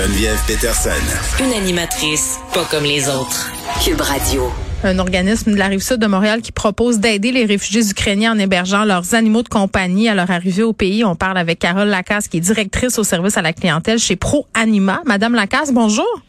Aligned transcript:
Geneviève 0.00 0.40
Peterson. 0.46 1.44
Une 1.44 1.52
animatrice 1.52 2.38
pas 2.54 2.64
comme 2.70 2.84
les 2.84 3.06
autres. 3.10 3.52
Cube 3.84 4.00
Radio. 4.00 4.50
Un 4.82 4.98
organisme 4.98 5.52
de 5.52 5.56
la 5.58 5.66
rive 5.66 5.82
sud 5.82 5.98
de 5.98 6.06
Montréal 6.06 6.40
qui 6.40 6.52
propose 6.52 7.00
d'aider 7.00 7.32
les 7.32 7.44
réfugiés 7.44 7.86
ukrainiens 7.90 8.32
en 8.32 8.38
hébergeant 8.38 8.84
leurs 8.84 9.14
animaux 9.14 9.42
de 9.42 9.50
compagnie 9.50 10.08
à 10.08 10.14
leur 10.14 10.30
arrivée 10.30 10.62
au 10.62 10.72
pays. 10.72 11.04
On 11.04 11.16
parle 11.16 11.36
avec 11.36 11.58
Carole 11.58 11.88
Lacasse, 11.88 12.28
qui 12.28 12.38
est 12.38 12.40
directrice 12.40 12.98
au 12.98 13.04
service 13.04 13.36
à 13.36 13.42
la 13.42 13.52
clientèle 13.52 13.98
chez 13.98 14.16
Pro 14.16 14.46
Anima. 14.54 15.02
Madame 15.04 15.34
Lacasse, 15.34 15.70
bonjour. 15.70 16.22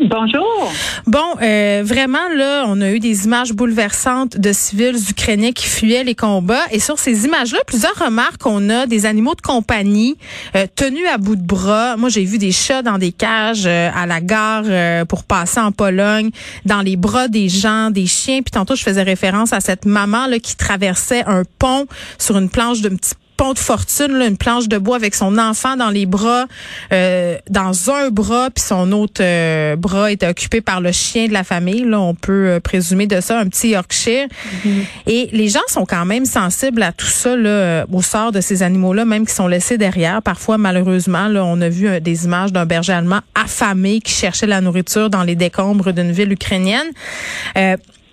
Bonjour. 0.00 0.72
Bon, 1.08 1.34
euh, 1.42 1.82
vraiment 1.84 2.28
là, 2.32 2.66
on 2.68 2.80
a 2.80 2.92
eu 2.92 3.00
des 3.00 3.24
images 3.24 3.52
bouleversantes 3.52 4.38
de 4.38 4.52
civils 4.52 4.96
ukrainiens 5.10 5.50
qui 5.50 5.66
fuyaient 5.66 6.04
les 6.04 6.14
combats. 6.14 6.62
Et 6.70 6.78
sur 6.78 7.00
ces 7.00 7.24
images-là, 7.24 7.58
plusieurs 7.66 7.96
remarques 7.96 8.46
on 8.46 8.70
a 8.70 8.86
des 8.86 9.06
animaux 9.06 9.34
de 9.34 9.40
compagnie 9.40 10.16
euh, 10.54 10.66
tenus 10.76 11.04
à 11.12 11.18
bout 11.18 11.34
de 11.34 11.42
bras. 11.42 11.96
Moi, 11.96 12.10
j'ai 12.10 12.24
vu 12.24 12.38
des 12.38 12.52
chats 12.52 12.82
dans 12.82 12.98
des 12.98 13.10
cages 13.10 13.66
euh, 13.66 13.90
à 13.92 14.06
la 14.06 14.20
gare 14.20 15.04
pour 15.06 15.24
passer 15.24 15.58
en 15.58 15.72
Pologne, 15.72 16.30
dans 16.64 16.80
les 16.80 16.96
bras 16.96 17.26
des 17.26 17.48
gens, 17.48 17.90
des 17.90 18.06
chiens. 18.06 18.42
Puis 18.42 18.52
tantôt, 18.52 18.76
je 18.76 18.84
faisais 18.84 19.02
référence 19.02 19.52
à 19.52 19.60
cette 19.60 19.84
maman 19.84 20.26
là 20.28 20.38
qui 20.38 20.56
traversait 20.56 21.24
un 21.26 21.42
pont 21.58 21.86
sur 22.18 22.38
une 22.38 22.50
planche 22.50 22.82
d'un 22.82 22.94
petit 22.94 23.14
pont 23.38 23.52
de 23.52 23.58
fortune, 23.58 24.18
là, 24.18 24.26
une 24.26 24.36
planche 24.36 24.68
de 24.68 24.76
bois 24.78 24.96
avec 24.96 25.14
son 25.14 25.38
enfant 25.38 25.76
dans 25.76 25.90
les 25.90 26.06
bras, 26.06 26.46
euh, 26.92 27.38
dans 27.48 27.90
un 27.90 28.10
bras, 28.10 28.50
puis 28.50 28.64
son 28.64 28.90
autre 28.90 29.22
euh, 29.22 29.76
bras 29.76 30.10
était 30.10 30.26
occupé 30.26 30.60
par 30.60 30.80
le 30.80 30.90
chien 30.90 31.28
de 31.28 31.32
la 31.32 31.44
famille. 31.44 31.84
Là, 31.84 32.00
on 32.00 32.14
peut 32.14 32.48
euh, 32.48 32.60
présumer 32.60 33.06
de 33.06 33.20
ça, 33.20 33.38
un 33.38 33.46
petit 33.46 33.68
Yorkshire. 33.70 34.26
Mm-hmm. 34.26 34.84
Et 35.06 35.28
les 35.32 35.48
gens 35.48 35.60
sont 35.68 35.86
quand 35.86 36.04
même 36.04 36.24
sensibles 36.24 36.82
à 36.82 36.90
tout 36.90 37.06
ça, 37.06 37.36
là, 37.36 37.86
au 37.90 38.02
sort 38.02 38.32
de 38.32 38.40
ces 38.40 38.64
animaux-là, 38.64 39.04
même 39.04 39.24
qui 39.24 39.34
sont 39.34 39.46
laissés 39.46 39.78
derrière. 39.78 40.20
Parfois, 40.20 40.58
malheureusement, 40.58 41.28
là, 41.28 41.44
on 41.44 41.60
a 41.60 41.68
vu 41.68 42.00
des 42.00 42.24
images 42.24 42.52
d'un 42.52 42.66
berger 42.66 42.92
allemand 42.92 43.20
affamé 43.36 44.00
qui 44.00 44.12
cherchait 44.12 44.48
la 44.48 44.60
nourriture 44.60 45.10
dans 45.10 45.22
les 45.22 45.36
décombres 45.36 45.92
d'une 45.92 46.10
ville 46.10 46.32
ukrainienne 46.32 46.90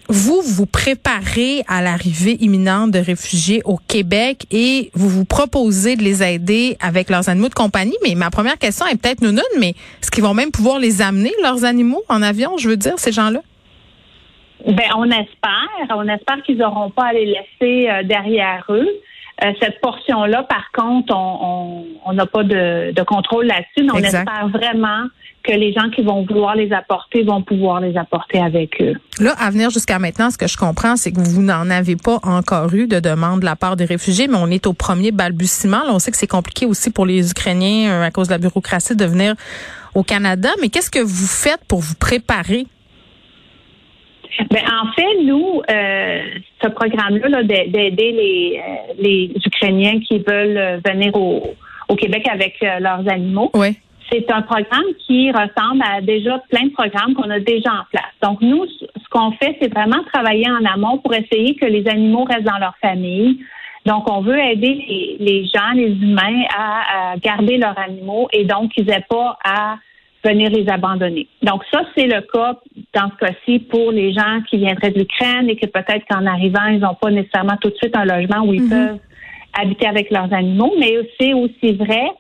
vous 0.08 0.42
vous 0.42 0.66
préparez 0.66 1.64
à 1.68 1.82
l'arrivée 1.82 2.38
imminente 2.42 2.92
de 2.92 3.00
réfugiés 3.00 3.62
au 3.66 3.78
Québec 3.78 4.46
et 4.52 4.92
vous 4.94 5.10
vous 5.10 5.26
proposez 5.26 5.96
de 5.96 6.04
les 6.04 6.24
aider 6.24 6.78
avec 6.80 7.10
leurs 7.10 7.30
animaux 7.30 7.50
de 7.50 7.54
compagnie. 7.54 7.98
Mais 8.04 8.16
ma 8.16 8.30
première 8.30 8.58
question 8.58 8.86
est 8.86 9.02
peut-être 9.02 9.22
non, 9.22 9.42
mais 9.60 9.70
est-ce 9.70 10.12
qu'ils 10.12 10.24
vont 10.24 10.34
même 10.34 10.52
pouvoir 10.52 10.80
les 10.80 11.02
amener, 11.02 11.32
leurs 11.42 11.66
animaux, 11.66 12.04
en 12.10 12.22
avion, 12.22 12.58
je 12.58 12.70
veux 12.70 12.78
dire, 12.78 12.98
ces 12.98 13.12
gens-là? 13.12 13.40
Ben, 14.66 14.90
on 14.98 15.06
espère. 15.06 15.96
On 15.96 16.08
espère 16.08 16.42
qu'ils 16.44 16.58
n'auront 16.58 16.90
pas 16.90 17.06
à 17.06 17.14
les 17.14 17.26
laisser 17.26 17.90
euh, 17.90 18.04
derrière 18.04 18.64
eux. 18.70 18.88
Euh, 19.44 19.52
cette 19.62 19.82
portion-là, 19.82 20.44
par 20.44 20.72
contre, 20.72 21.14
on 21.14 22.14
n'a 22.14 22.26
pas 22.26 22.44
de, 22.44 23.04
contrôle 23.04 23.48
là-dessus, 23.48 23.84
mais 23.84 23.92
on 23.92 23.98
espère 23.98 24.48
vraiment 24.48 25.08
que 25.46 25.54
les 25.54 25.74
gens 25.74 25.90
qui 25.90 26.02
vont 26.02 26.26
vouloir 26.26 26.56
les 26.56 26.72
apporter 26.74 27.24
vont 27.24 27.42
pouvoir 27.42 27.80
les 27.80 27.96
apporter 27.98 28.40
avec 28.40 28.82
eux. 28.82 28.94
Là, 29.20 29.34
à 29.38 29.52
venir 29.52 29.70
jusqu'à 29.70 30.00
maintenant, 30.00 30.30
ce 30.30 30.38
que 30.38 30.48
je 30.48 30.58
comprends, 30.58 30.96
c'est 30.96 31.12
que 31.12 31.20
vous 31.20 31.42
n'en 31.42 31.70
avez 31.70 31.96
pas 31.96 32.20
encore 32.24 32.74
eu 32.74 32.88
de 32.88 33.00
demande 33.00 33.42
de 33.42 33.46
la 33.46 33.56
part 33.56 33.76
des 33.76 33.86
réfugiés, 33.86 34.28
mais 34.28 34.38
on 34.38 34.48
est 34.48 34.68
au 34.68 34.74
premier 34.74 35.12
balbutiement. 35.12 35.84
Là, 35.84 35.92
on 35.92 36.00
sait 36.00 36.12
que 36.12 36.18
c'est 36.18 36.28
compliqué 36.28 36.66
aussi 36.66 36.92
pour 36.92 37.06
les 37.06 37.32
Ukrainiens 37.32 37.92
euh, 37.92 38.04
à 38.04 38.12
cause 38.12 38.28
de 38.28 38.34
la 38.34 38.40
bureaucratie 38.40 38.96
de 38.96 39.06
venir 39.06 39.36
au 39.94 40.04
Canada. 40.04 40.50
Mais 40.62 40.70
qu'est-ce 40.70 40.92
que 40.92 41.00
vous 41.00 41.28
faites 41.28 41.64
pour 41.68 41.80
vous 41.80 41.96
préparer? 41.96 42.66
Ben, 44.50 44.64
en 44.64 44.92
fait, 44.94 45.24
nous, 45.24 45.62
euh, 45.70 46.22
ce 46.62 46.68
programme-là 46.68 47.44
d'aider 47.44 47.92
les, 47.98 48.60
euh, 48.60 48.94
les 49.00 49.32
Ukrainiens 49.46 50.00
qui 50.00 50.20
veulent 50.20 50.82
venir 50.86 51.16
au, 51.16 51.54
au 51.88 51.96
Québec 51.96 52.28
avec 52.30 52.56
leurs 52.62 53.08
animaux, 53.08 53.52
oui 53.54 53.78
c'est 54.12 54.32
un 54.32 54.42
programme 54.42 54.86
qui 55.00 55.32
ressemble 55.32 55.82
à 55.84 56.02
déjà 56.02 56.40
plein 56.50 56.66
de 56.66 56.72
programmes 56.72 57.14
qu'on 57.16 57.30
a 57.30 57.40
déjà 57.40 57.72
en 57.72 57.84
place. 57.90 58.12
Donc, 58.22 58.42
nous, 58.42 58.66
ce 58.68 59.10
qu'on 59.10 59.32
fait, 59.32 59.58
c'est 59.62 59.74
vraiment 59.74 60.04
travailler 60.14 60.50
en 60.50 60.64
amont 60.66 61.00
pour 61.00 61.14
essayer 61.14 61.56
que 61.56 61.66
les 61.66 61.88
animaux 61.88 62.24
restent 62.26 62.44
dans 62.44 62.60
leur 62.60 62.76
famille. 62.82 63.40
Donc, 63.86 64.10
on 64.10 64.22
veut 64.22 64.38
aider 64.38 65.18
les, 65.20 65.46
gens, 65.46 65.72
les 65.74 65.92
humains 65.92 66.44
à, 66.56 67.16
garder 67.18 67.58
leurs 67.58 67.78
animaux 67.78 68.28
et 68.34 68.46
donc 68.46 68.72
qu'ils 68.72 68.86
n'aient 68.86 69.06
pas 69.10 69.38
à 69.44 69.78
venir 70.24 70.50
les 70.50 70.68
abandonner. 70.70 71.28
Donc, 71.44 71.64
ça, 71.72 71.82
c'est 71.96 72.08
le 72.08 72.22
cas 72.22 72.60
dans 72.94 73.12
ce 73.12 73.26
cas-ci 73.26 73.60
pour 73.60 73.92
les 73.92 74.12
gens 74.12 74.42
qui 74.50 74.58
viendraient 74.58 74.90
de 74.90 75.00
l'Ukraine 75.00 75.50
et 75.50 75.56
que 75.56 75.68
peut-être 75.68 76.04
qu'en 76.10 76.26
arrivant, 76.26 76.66
ils 76.66 76.80
n'ont 76.80 76.96
pas 76.96 77.12
nécessairement 77.12 77.58
tout 77.62 77.70
de 77.70 77.76
suite 77.76 77.96
un 77.96 78.06
logement 78.06 78.42
où 78.44 78.54
ils 78.54 78.64
mm-hmm. 78.64 78.88
peuvent 78.88 79.00
habiter 79.54 79.88
avec 79.88 80.10
leurs 80.12 80.34
animaux, 80.34 80.74
mais 80.80 80.94
c'est 81.20 81.34
aussi 81.34 81.74
vrai 81.74 82.12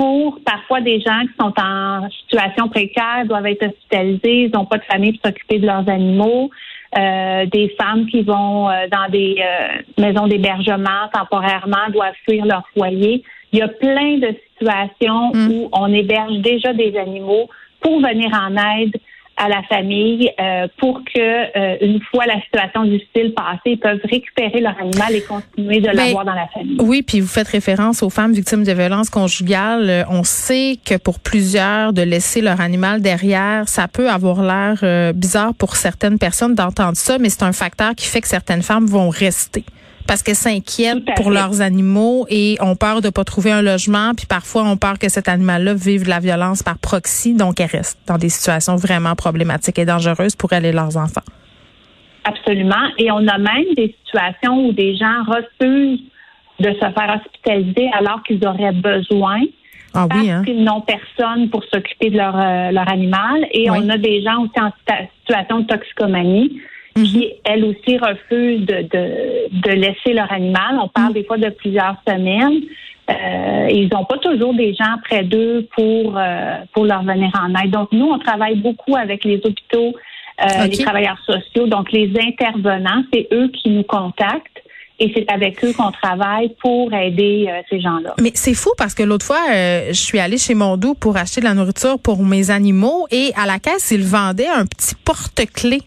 pour 0.00 0.40
parfois 0.46 0.80
des 0.80 0.98
gens 0.98 1.20
qui 1.26 1.34
sont 1.38 1.52
en 1.60 2.08
situation 2.22 2.70
précaire, 2.70 3.26
doivent 3.26 3.44
être 3.44 3.66
hospitalisés, 3.66 4.44
ils 4.44 4.50
n'ont 4.50 4.64
pas 4.64 4.78
de 4.78 4.84
famille 4.84 5.12
pour 5.18 5.26
s'occuper 5.26 5.58
de 5.58 5.66
leurs 5.66 5.86
animaux, 5.90 6.48
euh, 6.96 7.44
des 7.44 7.68
femmes 7.78 8.06
qui 8.06 8.22
vont 8.22 8.70
euh, 8.70 8.86
dans 8.90 9.10
des 9.10 9.36
euh, 9.38 9.82
maisons 9.98 10.26
d'hébergement 10.26 11.08
temporairement 11.12 11.90
doivent 11.92 12.14
fuir 12.26 12.46
leur 12.46 12.62
foyer. 12.74 13.22
Il 13.52 13.58
y 13.58 13.62
a 13.62 13.68
plein 13.68 14.16
de 14.16 14.34
situations 14.54 15.32
mm. 15.34 15.50
où 15.50 15.68
on 15.70 15.92
héberge 15.92 16.38
déjà 16.38 16.72
des 16.72 16.96
animaux 16.96 17.50
pour 17.82 18.00
venir 18.00 18.30
en 18.32 18.56
aide 18.56 18.96
à 19.40 19.48
la 19.48 19.62
famille 19.62 20.30
euh, 20.38 20.68
pour 20.76 21.02
que 21.02 21.18
euh, 21.18 21.76
une 21.80 22.00
fois 22.10 22.26
la 22.26 22.38
situation 22.42 22.84
difficile 22.84 23.32
passée, 23.34 23.60
ils 23.72 23.78
peuvent 23.78 24.00
récupérer 24.04 24.60
leur 24.60 24.78
animal 24.78 25.16
et 25.16 25.22
continuer 25.22 25.80
de 25.80 25.86
ben, 25.86 25.94
l'avoir 25.94 26.26
dans 26.26 26.34
la 26.34 26.46
famille. 26.48 26.76
Oui, 26.78 27.02
puis 27.02 27.20
vous 27.20 27.26
faites 27.26 27.48
référence 27.48 28.02
aux 28.02 28.10
femmes 28.10 28.34
victimes 28.34 28.64
de 28.64 28.72
violences 28.72 29.08
conjugales. 29.08 29.88
Euh, 29.88 30.02
on 30.10 30.24
sait 30.24 30.76
que 30.84 30.98
pour 30.98 31.20
plusieurs, 31.20 31.94
de 31.94 32.02
laisser 32.02 32.42
leur 32.42 32.60
animal 32.60 33.00
derrière, 33.00 33.66
ça 33.66 33.88
peut 33.88 34.10
avoir 34.10 34.42
l'air 34.42 35.14
bizarre 35.14 35.54
pour 35.54 35.76
certaines 35.76 36.18
personnes 36.18 36.54
d'entendre 36.54 36.96
ça, 36.96 37.18
mais 37.18 37.30
c'est 37.30 37.42
un 37.42 37.52
facteur 37.52 37.94
qui 37.94 38.06
fait 38.06 38.20
que 38.20 38.28
certaines 38.28 38.62
femmes 38.62 38.86
vont 38.86 39.08
rester 39.08 39.64
parce 40.10 40.24
qu'elles 40.24 40.34
s'inquiètent 40.34 41.04
pour 41.14 41.30
leurs 41.30 41.60
animaux 41.60 42.26
et 42.28 42.56
ont 42.60 42.74
peur 42.74 43.00
de 43.00 43.10
pas 43.10 43.22
trouver 43.22 43.52
un 43.52 43.62
logement, 43.62 44.10
puis 44.16 44.26
parfois 44.26 44.64
on 44.64 44.76
peur 44.76 44.98
que 44.98 45.08
cet 45.08 45.28
animal-là 45.28 45.72
vive 45.74 46.02
de 46.02 46.08
la 46.08 46.18
violence 46.18 46.64
par 46.64 46.78
proxy, 46.78 47.32
donc 47.32 47.60
elles 47.60 47.70
restent 47.70 48.00
dans 48.08 48.18
des 48.18 48.28
situations 48.28 48.74
vraiment 48.74 49.14
problématiques 49.14 49.78
et 49.78 49.84
dangereuses 49.84 50.34
pour 50.34 50.52
elles 50.52 50.64
et 50.64 50.72
leurs 50.72 50.96
enfants. 50.96 51.22
Absolument. 52.24 52.88
Et 52.98 53.12
on 53.12 53.24
a 53.28 53.38
même 53.38 53.72
des 53.76 53.94
situations 54.04 54.66
où 54.66 54.72
des 54.72 54.96
gens 54.96 55.22
refusent 55.28 56.02
de 56.58 56.72
se 56.72 56.80
faire 56.80 57.20
hospitaliser 57.22 57.88
alors 57.96 58.24
qu'ils 58.24 58.44
auraient 58.44 58.72
besoin. 58.72 59.38
Ah 59.94 60.08
parce 60.10 60.28
hein? 60.28 60.42
qu'ils 60.44 60.64
n'ont 60.64 60.80
personne 60.80 61.50
pour 61.50 61.62
s'occuper 61.72 62.10
de 62.10 62.16
leur, 62.16 62.36
euh, 62.36 62.72
leur 62.72 62.88
animal. 62.90 63.46
Et 63.52 63.70
on 63.70 63.88
a 63.88 63.96
des 63.96 64.24
gens 64.24 64.42
aussi 64.42 64.60
en 64.60 64.72
situation 65.20 65.60
de 65.60 65.66
toxicomanie 65.66 66.60
qui, 67.04 67.18
mhm. 67.18 67.32
elles 67.44 67.64
aussi, 67.64 67.98
refusent 67.98 68.66
de, 68.66 68.82
de, 68.82 69.60
de, 69.60 69.70
laisser 69.70 70.12
leur 70.12 70.30
animal. 70.32 70.78
On 70.82 70.88
parle 70.88 71.08
mhm. 71.08 71.14
des 71.14 71.24
fois 71.24 71.38
de 71.38 71.48
plusieurs 71.50 71.96
semaines. 72.06 72.62
Euh, 73.10 73.68
ils 73.70 73.88
n'ont 73.92 74.04
pas 74.04 74.18
toujours 74.18 74.54
des 74.54 74.74
gens 74.74 74.96
près 75.04 75.24
d'eux 75.24 75.66
pour, 75.74 76.16
euh, 76.16 76.56
pour 76.72 76.84
leur 76.84 77.02
venir 77.02 77.30
en 77.34 77.52
aide. 77.60 77.70
Donc, 77.70 77.88
nous, 77.92 78.06
on 78.06 78.18
travaille 78.18 78.56
beaucoup 78.56 78.94
avec 78.94 79.24
les 79.24 79.36
hôpitaux, 79.36 79.94
euh, 80.40 80.66
les 80.66 80.78
travailleurs 80.78 81.18
sociaux. 81.26 81.66
Donc, 81.66 81.90
les 81.92 82.12
intervenants, 82.20 83.02
c'est 83.12 83.26
eux 83.32 83.48
qui 83.48 83.70
nous 83.70 83.82
contactent. 83.82 84.62
Et 85.02 85.10
c'est 85.16 85.32
avec 85.32 85.64
eux 85.64 85.72
qu'on 85.72 85.90
travaille 85.90 86.54
pour 86.60 86.92
aider 86.92 87.46
euh, 87.48 87.62
ces 87.70 87.80
gens-là. 87.80 88.14
Mais 88.20 88.32
c'est 88.34 88.52
fou 88.52 88.70
parce 88.76 88.94
que 88.94 89.02
l'autre 89.02 89.24
fois, 89.24 89.40
euh, 89.50 89.88
je 89.88 89.94
suis 89.94 90.18
allée 90.18 90.36
chez 90.36 90.54
Mondou 90.54 90.94
pour 90.94 91.16
acheter 91.16 91.40
de 91.40 91.46
la 91.46 91.54
nourriture 91.54 91.98
pour 91.98 92.22
mes 92.22 92.50
animaux 92.50 93.06
et 93.10 93.32
à 93.34 93.46
la 93.46 93.58
caisse, 93.58 93.90
ils 93.92 94.04
vendaient 94.04 94.46
un 94.46 94.66
petit 94.66 94.94
porte-clés 95.02 95.80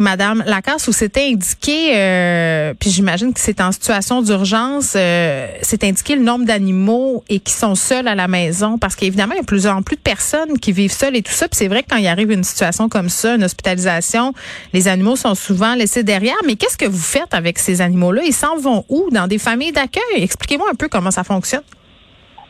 Madame 0.00 0.42
Lacasse, 0.46 0.88
où 0.88 0.92
c'était 0.92 1.26
indiqué, 1.26 1.94
euh, 1.94 2.72
puis 2.80 2.88
j'imagine 2.88 3.34
que 3.34 3.38
c'est 3.38 3.60
en 3.60 3.70
situation 3.70 4.22
d'urgence, 4.22 4.94
euh, 4.96 5.46
c'est 5.60 5.84
indiqué 5.84 6.16
le 6.16 6.22
nombre 6.22 6.46
d'animaux 6.46 7.22
et 7.28 7.38
qui 7.38 7.52
sont 7.52 7.74
seuls 7.74 8.08
à 8.08 8.14
la 8.14 8.26
maison, 8.26 8.78
parce 8.78 8.96
qu'évidemment, 8.96 9.34
il 9.34 9.36
y 9.36 9.40
a 9.40 9.42
de 9.42 9.46
plus 9.46 9.66
en 9.66 9.82
plus 9.82 9.96
de 9.96 10.00
personnes 10.00 10.58
qui 10.58 10.72
vivent 10.72 10.90
seules 10.90 11.16
et 11.16 11.22
tout 11.22 11.32
ça. 11.32 11.48
Puis 11.48 11.58
c'est 11.58 11.68
vrai 11.68 11.82
que 11.82 11.88
quand 11.90 11.98
il 11.98 12.06
arrive 12.06 12.30
une 12.30 12.44
situation 12.44 12.88
comme 12.88 13.10
ça, 13.10 13.34
une 13.34 13.44
hospitalisation, 13.44 14.32
les 14.72 14.88
animaux 14.88 15.16
sont 15.16 15.34
souvent 15.34 15.74
laissés 15.74 16.02
derrière. 16.02 16.38
Mais 16.46 16.56
qu'est-ce 16.56 16.78
que 16.78 16.86
vous 16.86 16.98
faites 16.98 17.34
avec 17.34 17.58
ces 17.58 17.82
animaux-là? 17.82 18.22
Ils 18.24 18.32
s'en 18.32 18.56
vont 18.56 18.86
où? 18.88 19.10
Dans 19.12 19.26
des 19.26 19.38
familles 19.38 19.72
d'accueil? 19.72 20.22
Expliquez-moi 20.22 20.68
un 20.72 20.76
peu 20.76 20.88
comment 20.88 21.10
ça 21.10 21.24
fonctionne. 21.24 21.62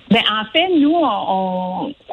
Ben, 0.09 0.23
en 0.31 0.45
fait, 0.53 0.69
nous, 0.79 0.95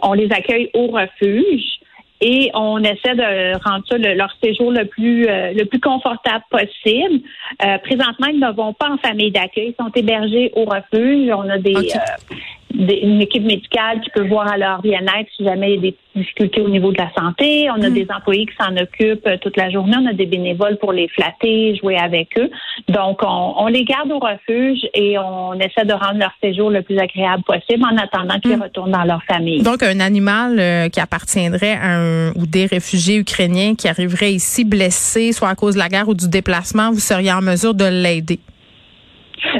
on 0.01 0.13
les 0.13 0.31
accueille 0.31 0.71
au 0.73 0.87
refuge 0.87 1.77
et 2.21 2.49
on 2.53 2.79
essaie 2.79 3.15
de 3.15 3.63
rendre 3.63 3.83
ça 3.87 3.97
leur 3.97 4.35
séjour 4.43 4.71
le 4.71 4.85
plus 4.85 5.27
euh, 5.27 5.53
le 5.53 5.65
plus 5.65 5.79
confortable 5.79 6.43
possible. 6.49 7.21
Euh, 7.63 7.77
présentement, 7.79 8.27
ils 8.27 8.39
ne 8.39 8.51
vont 8.51 8.73
pas 8.73 8.89
en 8.89 8.97
famille 8.97 9.31
d'accueil, 9.31 9.75
ils 9.77 9.83
sont 9.83 9.91
hébergés 9.95 10.51
au 10.55 10.65
refuge. 10.65 11.29
On 11.31 11.49
a 11.49 11.57
des 11.57 11.75
euh, 11.75 12.35
une 12.77 13.21
équipe 13.21 13.43
médicale 13.43 14.01
qui 14.01 14.09
peut 14.11 14.27
voir 14.27 14.47
à 14.47 14.57
leur 14.57 14.81
bien-être 14.81 15.29
si 15.35 15.43
jamais 15.43 15.73
il 15.73 15.75
y 15.75 15.77
a 15.77 15.81
des 15.81 15.95
difficultés 16.15 16.61
au 16.61 16.69
niveau 16.69 16.91
de 16.91 16.97
la 16.97 17.11
santé. 17.17 17.69
On 17.71 17.81
a 17.81 17.89
mm. 17.89 17.93
des 17.93 18.07
employés 18.15 18.45
qui 18.45 18.55
s'en 18.59 18.75
occupent 18.75 19.27
euh, 19.27 19.37
toute 19.41 19.57
la 19.57 19.69
journée. 19.69 19.95
On 19.99 20.05
a 20.05 20.13
des 20.13 20.25
bénévoles 20.25 20.77
pour 20.77 20.91
les 20.91 21.07
flatter, 21.07 21.75
jouer 21.75 21.97
avec 21.97 22.29
eux. 22.37 22.49
Donc, 22.89 23.19
on, 23.23 23.67
les 23.67 23.83
garde 23.83 24.11
au 24.11 24.19
refuge 24.19 24.79
et 24.93 25.17
on 25.17 25.53
essaie 25.55 25.85
de 25.85 25.93
rendre 25.93 26.19
leur 26.19 26.31
séjour 26.41 26.69
le 26.69 26.81
plus 26.81 26.97
agréable 26.97 27.43
possible 27.43 27.83
en 27.83 27.97
attendant 27.97 28.39
qu'ils 28.39 28.57
mm. 28.57 28.63
retournent 28.63 28.91
dans 28.91 29.03
leur 29.03 29.23
famille. 29.23 29.61
Donc, 29.61 29.83
un 29.83 29.99
animal 29.99 30.59
euh, 30.59 30.89
qui 30.89 30.99
appartiendrait 30.99 31.77
à 31.81 31.97
un 31.97 32.31
ou 32.31 32.45
des 32.45 32.65
réfugiés 32.65 33.17
ukrainiens 33.17 33.75
qui 33.75 33.87
arriveraient 33.87 34.33
ici 34.33 34.65
blessés, 34.65 35.31
soit 35.31 35.49
à 35.49 35.55
cause 35.55 35.75
de 35.75 35.79
la 35.79 35.89
guerre 35.89 36.09
ou 36.09 36.13
du 36.13 36.27
déplacement, 36.27 36.91
vous 36.91 36.99
seriez 36.99 37.31
en 37.31 37.41
mesure 37.41 37.73
de 37.73 37.85
l'aider? 37.85 38.39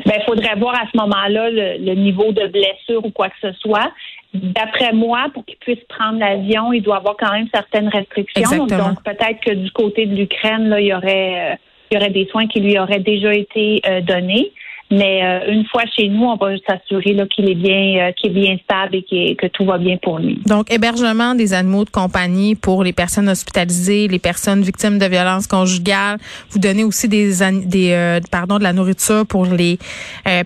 Ben, 0.06 0.14
il 0.18 0.24
faudrait 0.26 0.56
voir 0.56 0.76
à 0.76 0.86
ce 0.92 0.98
moment-là 0.98 1.50
le, 1.50 1.94
niveau 1.94 2.32
de 2.32 2.48
blessure 2.48 3.06
ou 3.06 3.12
quoi 3.12 3.30
que 3.30 3.36
ce 3.42 3.52
soit. 3.60 3.92
D'après 4.34 4.92
moi, 4.94 5.28
pour 5.34 5.46
qu'il 5.46 5.58
puisse 5.58 5.84
prendre 5.88 6.20
l'avion, 6.20 6.74
il 6.74 6.82
doit 6.82 6.98
avoir 6.98 7.16
quand 7.18 7.32
même 7.32 7.48
certaines 7.54 7.88
restrictions. 7.88 8.66
Donc 8.66 9.04
peut-être 9.04 9.40
que 9.42 9.54
du 9.54 9.72
côté 9.72 10.06
de 10.06 10.16
l'Ukraine, 10.16 10.70
là, 10.70 10.80
il 10.80 10.88
y 10.88 10.94
aurait 10.94 11.54
euh, 11.54 11.56
il 11.90 11.96
y 11.96 11.98
aurait 11.98 12.10
des 12.10 12.28
soins 12.28 12.48
qui 12.48 12.60
lui 12.60 12.78
auraient 12.78 13.00
déjà 13.00 13.34
été 13.34 13.82
euh, 13.88 14.02
donnés. 14.02 14.52
Mais 14.89 15.22
euh, 15.22 15.51
une 15.51 15.66
fois 15.66 15.84
chez 15.98 16.07
nous, 16.07 16.24
on 16.24 16.38
va 16.38 16.51
s'assurer 16.66 17.16
qu'il 17.30 17.50
est 17.50 17.56
bien, 17.56 18.07
euh, 18.07 18.12
qu'il 18.13 18.31
est 18.31 18.34
bien 18.34 18.57
stable 18.63 18.95
et 19.12 19.36
que 19.36 19.48
tout 19.48 19.66
va 19.66 19.78
bien 19.78 19.98
pour 20.01 20.19
lui. 20.19 20.39
Donc, 20.45 20.72
hébergement 20.72 21.36
des 21.36 21.54
animaux 21.54 21.84
de 21.84 21.89
compagnie 21.89 22.56
pour 22.56 22.84
les 22.84 22.94
personnes 22.94 23.28
hospitalisées, 23.28 24.07
les 24.07 24.19
personnes 24.19 24.62
victimes 24.62 24.98
de 24.98 25.06
violences 25.06 25.48
conjugales. 25.48 26.18
Vous 26.51 26.60
donnez 26.60 26.86
aussi 26.86 27.10
des, 27.10 27.31
des 27.66 27.92
euh, 27.92 28.22
pardon 28.31 28.60
de 28.60 28.63
la 28.63 28.72
nourriture 28.72 29.25
pour 29.25 29.45
les 29.45 29.78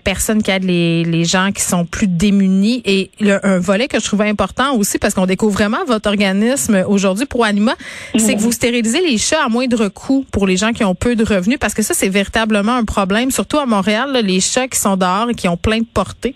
personnes 0.04 0.42
qui 0.42 0.50
aident 0.50 0.64
les, 0.64 1.04
les 1.04 1.24
gens 1.24 1.50
qui 1.52 1.62
sont 1.62 1.84
plus 1.84 2.08
démunis. 2.08 2.82
Et 2.84 3.10
un 3.20 3.58
volet 3.58 3.86
que 3.86 4.00
je 4.00 4.04
trouvais 4.04 4.28
important 4.28 4.74
aussi, 4.76 4.98
parce 4.98 5.14
qu'on 5.14 5.26
découvre 5.26 5.52
vraiment 5.52 5.84
votre 5.86 6.08
organisme 6.08 6.84
aujourd'hui 6.88 7.26
pour 7.26 7.44
Anima, 7.44 7.74
c'est 8.16 8.34
que 8.34 8.40
vous 8.40 8.52
stérilisez 8.52 9.00
les 9.00 9.18
chats 9.18 9.44
à 9.44 9.48
moindre 9.48 9.88
coût 9.88 10.24
pour 10.32 10.46
les 10.46 10.56
gens 10.56 10.72
qui 10.72 10.84
ont 10.84 10.94
peu 10.94 11.14
de 11.14 11.24
revenus, 11.24 11.58
parce 11.60 11.74
que 11.74 11.82
ça, 11.82 11.94
c'est 11.94 12.08
véritablement 12.08 12.72
un 12.72 12.84
problème, 12.84 13.30
surtout 13.30 13.58
à 13.58 13.66
Montréal. 13.66 14.12
Là, 14.12 14.22
chats 14.40 14.68
qui 14.68 14.78
sont 14.78 14.96
dehors 14.96 15.30
et 15.30 15.34
qui 15.34 15.48
ont 15.48 15.56
plein 15.56 15.78
de 15.78 15.86
portées? 15.86 16.34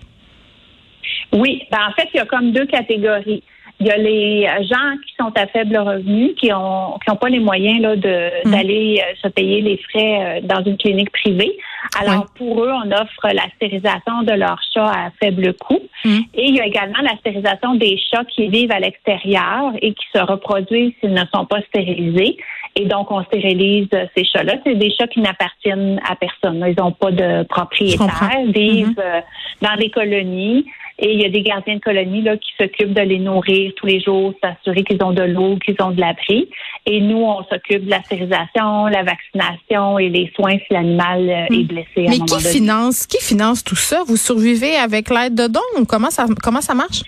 Oui, 1.33 1.63
ben 1.71 1.79
en 1.89 1.93
fait, 1.93 2.09
il 2.15 2.19
y 2.19 2.21
a 2.21 2.27
comme 2.27 2.53
deux 2.53 2.67
catégories. 2.67 3.43
Il 3.79 3.87
y 3.87 3.91
a 3.91 3.99
les 3.99 4.47
gens 4.65 4.97
qui 5.07 5.15
sont 5.19 5.33
à 5.37 5.47
faible 5.49 5.77
revenu, 5.77 6.33
qui 6.35 6.51
ont 6.51 6.99
qui 7.05 7.11
ont 7.11 7.17
pas 7.17 7.29
les 7.29 7.41
moyens 7.41 7.81
là 7.81 7.95
de 7.95 8.31
mm. 8.45 8.51
d'aller 8.51 9.03
euh, 9.03 9.15
se 9.23 9.29
payer 9.29 9.61
les 9.61 9.77
frais 9.91 10.39
euh, 10.39 10.41
dans 10.43 10.65
une 10.65 10.79
clinique 10.79 11.13
privée. 11.13 11.59
Alors 12.01 12.27
pour 12.37 12.65
eux, 12.65 12.71
on 12.73 12.91
offre 12.91 13.29
la 13.35 13.47
stérilisation 13.57 14.23
de 14.23 14.33
leurs 14.33 14.61
chats 14.73 14.91
à 14.91 15.11
faible 15.21 15.53
coût. 15.55 15.83
Mm. 16.07 16.19
Et 16.35 16.49
il 16.49 16.57
y 16.57 16.61
a 16.61 16.67
également 16.67 17.03
la 17.03 17.17
stérilisation 17.19 17.75
des 17.75 17.99
chats 18.11 18.25
qui 18.25 18.49
vivent 18.49 18.73
à 18.73 18.81
l'extérieur 18.81 19.73
et 19.83 19.93
qui 19.93 20.07
se 20.15 20.23
reproduisent 20.23 20.95
s'ils 21.01 21.13
ne 21.13 21.25
sont 21.35 21.45
pas 21.45 21.61
stérilisés. 21.69 22.39
Et 22.78 22.84
donc, 22.84 23.11
on 23.11 23.25
stérilise 23.25 23.88
ces 24.14 24.25
chats-là. 24.25 24.55
C'est 24.64 24.75
des 24.75 24.90
chats 24.90 25.06
qui 25.06 25.20
n'appartiennent 25.20 25.99
à 26.06 26.14
personne. 26.14 26.62
Ils 26.69 26.76
n'ont 26.78 26.93
pas 26.93 27.11
de 27.11 27.43
propriétaire. 27.44 28.31
Ils 28.44 28.52
vivent 28.52 28.88
mm-hmm. 28.88 29.00
euh, 29.00 29.20
dans 29.62 29.76
des 29.76 29.90
colonies. 29.90 30.67
Et 30.99 31.12
il 31.12 31.20
y 31.20 31.25
a 31.26 31.28
des 31.28 31.43
gardiens 31.43 31.76
de 31.76 31.81
colonies 31.81 32.23
là, 32.23 32.37
qui 32.37 32.50
s'occupent 32.58 32.94
de 32.94 33.02
les 33.02 33.19
nourrir 33.19 33.73
tous 33.76 33.87
les 33.87 34.00
jours, 34.00 34.32
s'assurer 34.43 34.82
qu'ils 34.82 35.02
ont 35.02 35.12
de 35.12 35.23
l'eau, 35.23 35.56
qu'ils 35.56 35.76
ont 35.81 35.90
de 35.90 36.00
l'abri. 36.00 36.49
Et 36.87 37.00
nous, 37.00 37.19
on 37.19 37.44
s'occupe 37.44 37.84
de 37.84 37.90
la 37.90 38.02
stérilisation, 38.02 38.87
la 38.87 39.02
vaccination 39.02 39.99
et 39.99 40.08
les 40.08 40.32
soins 40.34 40.56
si 40.58 40.73
l'animal 40.73 41.28
euh, 41.28 41.55
est 41.55 41.64
mm. 41.64 41.67
blessé. 41.67 42.06
À 42.06 42.11
Mais 42.11 42.19
qui 42.19 42.40
finance, 42.40 43.06
qui 43.06 43.23
finance 43.23 43.62
tout 43.64 43.76
ça? 43.76 44.02
Vous 44.06 44.17
survivez 44.17 44.76
avec 44.76 45.11
l'aide 45.11 45.34
de 45.34 45.49
dons? 45.49 45.84
Comment 45.87 46.11
ça, 46.11 46.26
comment 46.43 46.62
ça 46.62 46.75
marche? 46.75 47.02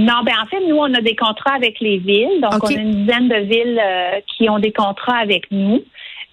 Non, 0.00 0.22
ben 0.24 0.32
en 0.42 0.46
fait, 0.46 0.66
nous, 0.66 0.76
on 0.76 0.94
a 0.94 1.00
des 1.00 1.16
contrats 1.16 1.54
avec 1.54 1.78
les 1.80 1.98
villes. 1.98 2.40
Donc, 2.40 2.62
on 2.62 2.68
a 2.68 2.72
une 2.72 3.04
dizaine 3.04 3.28
de 3.28 3.36
villes 3.36 3.80
euh, 3.82 4.20
qui 4.26 4.48
ont 4.48 4.58
des 4.58 4.72
contrats 4.72 5.18
avec 5.18 5.50
nous. 5.50 5.82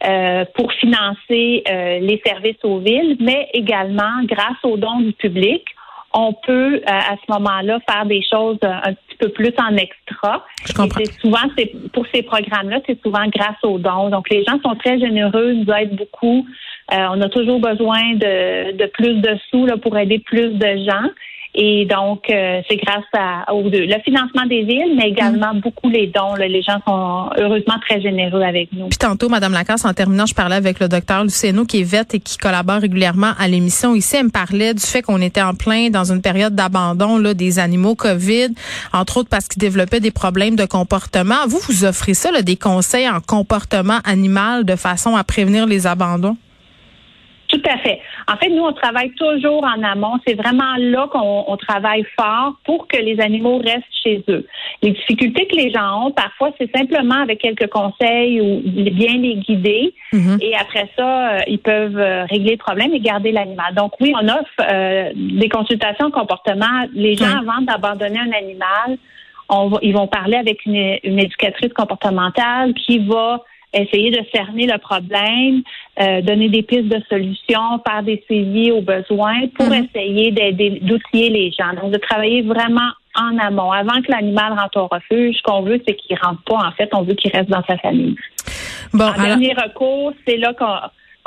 Euh, 0.07 0.45
pour 0.53 0.71
financer 0.73 1.63
euh, 1.67 1.97
les 1.97 2.21
services 2.23 2.63
aux 2.63 2.77
villes, 2.77 3.17
mais 3.19 3.49
également 3.51 4.21
grâce 4.25 4.57
aux 4.61 4.77
dons 4.77 4.99
du 4.99 5.11
public, 5.11 5.65
on 6.13 6.33
peut 6.33 6.81
à 6.85 7.15
ce 7.15 7.33
moment-là 7.33 7.79
faire 7.89 8.05
des 8.05 8.21
choses 8.21 8.59
un 8.61 8.93
petit 8.93 9.17
peu 9.19 9.29
plus 9.29 9.53
en 9.57 9.75
extra. 9.75 10.45
Je 10.67 10.73
comprends. 10.73 10.99
Et 10.99 11.07
souvent, 11.19 11.49
c'est 11.57 11.71
pour 11.93 12.05
ces 12.13 12.21
programmes-là, 12.21 12.79
c'est 12.85 13.01
souvent 13.01 13.25
grâce 13.25 13.57
aux 13.63 13.79
dons. 13.79 14.11
Donc, 14.11 14.29
les 14.29 14.43
gens 14.43 14.59
sont 14.63 14.75
très 14.75 14.99
généreux, 14.99 15.53
nous 15.53 15.73
aident 15.73 15.95
beaucoup. 15.95 16.45
on 16.91 17.19
a 17.19 17.29
toujours 17.29 17.59
besoin 17.59 18.13
de, 18.13 18.77
de 18.77 18.85
plus 18.85 19.15
de 19.15 19.35
sous 19.49 19.65
là, 19.65 19.77
pour 19.77 19.97
aider 19.97 20.19
plus 20.19 20.51
de 20.51 20.77
gens. 20.85 21.09
Et 21.59 21.85
donc, 21.85 22.29
euh, 22.29 22.61
c'est 22.69 22.75
grâce 22.75 23.03
à, 23.13 23.51
au 23.51 23.63
le 23.63 24.01
financement 24.05 24.45
des 24.45 24.61
villes, 24.61 24.93
mais 24.95 25.09
également 25.09 25.55
mm. 25.55 25.61
beaucoup 25.61 25.89
les 25.89 26.05
dons. 26.05 26.35
Les 26.35 26.61
gens 26.61 26.79
sont 26.87 27.31
heureusement 27.35 27.79
très 27.81 27.99
généreux 27.99 28.43
avec 28.43 28.71
nous. 28.73 28.89
Puis 28.89 28.99
tantôt, 28.99 29.27
Madame 29.27 29.53
Lacasse, 29.53 29.83
en 29.83 29.93
terminant, 29.93 30.27
je 30.27 30.35
parlais 30.35 30.55
avec 30.55 30.79
le 30.79 30.87
docteur 30.87 31.23
Luceno, 31.23 31.65
qui 31.65 31.81
est 31.81 31.83
vet 31.83 32.05
et 32.13 32.19
qui 32.19 32.37
collabore 32.37 32.81
régulièrement 32.81 33.31
à 33.39 33.47
l'émission. 33.47 33.95
Ici, 33.95 34.17
elle 34.17 34.25
me 34.25 34.29
parlait 34.29 34.75
du 34.75 34.83
fait 34.83 35.01
qu'on 35.01 35.19
était 35.19 35.41
en 35.41 35.55
plein 35.55 35.89
dans 35.89 36.11
une 36.11 36.21
période 36.21 36.53
d'abandon 36.53 37.17
là, 37.17 37.33
des 37.33 37.57
animaux 37.57 37.95
COVID, 37.95 38.49
entre 38.93 39.17
autres 39.17 39.29
parce 39.29 39.47
qu'ils 39.47 39.59
développaient 39.59 39.99
des 39.99 40.11
problèmes 40.11 40.55
de 40.55 40.65
comportement. 40.65 41.47
Vous, 41.47 41.59
vous 41.67 41.85
offrez 41.85 42.13
ça, 42.13 42.31
là, 42.31 42.43
des 42.43 42.55
conseils 42.55 43.09
en 43.09 43.19
comportement 43.19 43.97
animal 44.05 44.63
de 44.63 44.75
façon 44.75 45.15
à 45.15 45.23
prévenir 45.23 45.65
les 45.65 45.87
abandons? 45.87 46.37
Tout 47.57 47.69
à 47.69 47.77
fait. 47.77 47.99
En 48.27 48.37
fait, 48.37 48.49
nous, 48.49 48.63
on 48.63 48.73
travaille 48.73 49.11
toujours 49.11 49.63
en 49.63 49.81
amont. 49.83 50.19
C'est 50.27 50.35
vraiment 50.35 50.75
là 50.77 51.07
qu'on 51.11 51.57
travaille 51.57 52.05
fort 52.19 52.53
pour 52.65 52.87
que 52.87 52.97
les 52.97 53.19
animaux 53.19 53.57
restent 53.57 53.83
chez 54.03 54.23
eux. 54.29 54.45
Les 54.81 54.91
difficultés 54.91 55.47
que 55.47 55.55
les 55.55 55.71
gens 55.71 56.05
ont, 56.05 56.11
parfois, 56.11 56.51
c'est 56.59 56.69
simplement 56.75 57.21
avec 57.21 57.39
quelques 57.39 57.69
conseils 57.69 58.41
ou 58.41 58.61
bien 58.63 59.17
les 59.17 59.35
guider. 59.35 59.93
Mm-hmm. 60.13 60.43
Et 60.43 60.55
après 60.55 60.89
ça, 60.95 61.29
euh, 61.29 61.39
ils 61.47 61.59
peuvent 61.59 61.97
euh, 61.97 62.25
régler 62.25 62.51
le 62.51 62.57
problème 62.57 62.93
et 62.93 62.99
garder 62.99 63.31
l'animal. 63.31 63.73
Donc 63.75 63.93
oui, 63.99 64.13
on 64.21 64.27
offre 64.27 64.47
euh, 64.61 65.11
des 65.15 65.49
consultations 65.49 66.11
comportement. 66.11 66.85
Les 66.93 67.15
gens, 67.15 67.37
avant 67.37 67.61
d'abandonner 67.61 68.19
un 68.19 68.31
animal, 68.31 68.97
on 69.49 69.79
ils 69.81 69.93
vont 69.93 70.07
parler 70.07 70.35
avec 70.35 70.65
une, 70.65 70.97
une 71.03 71.19
éducatrice 71.19 71.73
comportementale 71.73 72.73
qui 72.73 72.99
va 72.99 73.41
essayer 73.73 74.11
de 74.11 74.21
cerner 74.33 74.65
le 74.65 74.77
problème, 74.77 75.61
euh, 75.99 76.21
donner 76.21 76.49
des 76.49 76.63
pistes 76.63 76.87
de 76.87 77.01
solutions, 77.09 77.81
faire 77.87 78.03
des 78.03 78.23
suivis 78.25 78.71
aux 78.71 78.81
besoins 78.81 79.47
pour 79.55 79.67
mhm. 79.67 79.85
essayer 79.85 80.31
d'aider, 80.31 80.79
d'outiller 80.81 81.29
les 81.29 81.51
gens. 81.51 81.73
Donc, 81.81 81.91
de 81.91 81.97
travailler 81.97 82.41
vraiment 82.41 82.89
en 83.15 83.37
amont, 83.39 83.71
avant 83.71 84.01
que 84.01 84.11
l'animal 84.11 84.53
rentre 84.53 84.77
au 84.77 84.87
refuge. 84.87 85.37
Ce 85.37 85.41
qu'on 85.41 85.63
veut, 85.63 85.81
c'est 85.87 85.95
qu'il 85.95 86.17
rentre 86.21 86.41
pas. 86.43 86.67
En 86.67 86.71
fait, 86.71 86.89
on 86.93 87.01
veut 87.01 87.15
qu'il 87.15 87.31
reste 87.31 87.49
dans 87.49 87.63
sa 87.65 87.77
famille. 87.77 88.15
Bon, 88.93 89.05
en 89.05 89.21
dernier 89.21 89.53
recours, 89.53 90.13
c'est 90.25 90.37
là 90.37 90.53
qu'on 90.53 90.75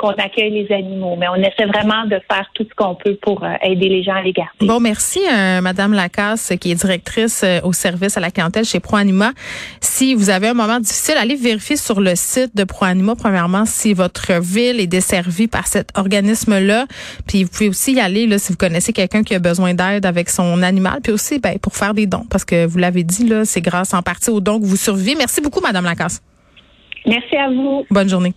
qu'on 0.01 0.09
accueille 0.09 0.49
les 0.49 0.73
animaux. 0.73 1.15
Mais 1.15 1.27
on 1.29 1.35
essaie 1.35 1.65
vraiment 1.65 2.05
de 2.05 2.19
faire 2.29 2.49
tout 2.55 2.65
ce 2.67 2.75
qu'on 2.75 2.95
peut 2.95 3.15
pour 3.21 3.43
euh, 3.43 3.53
aider 3.61 3.87
les 3.87 4.01
gens 4.01 4.15
à 4.15 4.21
les 4.23 4.33
garder. 4.33 4.65
Bon, 4.65 4.79
merci, 4.79 5.19
euh, 5.31 5.61
Madame 5.61 5.93
Lacasse, 5.93 6.53
qui 6.59 6.71
est 6.71 6.75
directrice 6.75 7.43
euh, 7.43 7.59
au 7.63 7.71
service 7.71 8.17
à 8.17 8.19
la 8.19 8.31
clientèle 8.31 8.65
chez 8.65 8.79
ProAnima. 8.79 9.31
Si 9.79 10.15
vous 10.15 10.31
avez 10.31 10.47
un 10.47 10.55
moment 10.55 10.79
difficile, 10.79 11.15
allez 11.19 11.35
vérifier 11.35 11.75
sur 11.77 12.01
le 12.01 12.15
site 12.15 12.55
de 12.55 12.63
ProAnima, 12.63 13.15
premièrement, 13.15 13.65
si 13.65 13.93
votre 13.93 14.41
ville 14.41 14.79
est 14.79 14.87
desservie 14.87 15.47
par 15.47 15.67
cet 15.67 15.95
organisme-là. 15.95 16.87
Puis 17.27 17.43
vous 17.43 17.49
pouvez 17.51 17.69
aussi 17.69 17.93
y 17.93 17.99
aller 17.99 18.25
là, 18.25 18.39
si 18.39 18.51
vous 18.51 18.57
connaissez 18.57 18.93
quelqu'un 18.93 19.21
qui 19.21 19.35
a 19.35 19.39
besoin 19.39 19.75
d'aide 19.75 20.07
avec 20.07 20.29
son 20.29 20.63
animal. 20.63 20.99
Puis 21.03 21.13
aussi, 21.13 21.37
ben, 21.37 21.59
pour 21.59 21.75
faire 21.75 21.93
des 21.93 22.07
dons, 22.07 22.25
parce 22.27 22.43
que 22.43 22.65
vous 22.65 22.79
l'avez 22.79 23.03
dit, 23.03 23.27
là, 23.27 23.45
c'est 23.45 23.61
grâce 23.61 23.93
en 23.93 24.01
partie 24.01 24.31
aux 24.31 24.41
dons 24.41 24.59
que 24.59 24.65
vous 24.65 24.77
survivez. 24.77 25.13
Merci 25.15 25.41
beaucoup, 25.41 25.61
Madame 25.61 25.85
Lacasse. 25.85 26.23
Merci 27.05 27.35
à 27.35 27.49
vous. 27.49 27.85
Bonne 27.91 28.09
journée. 28.09 28.33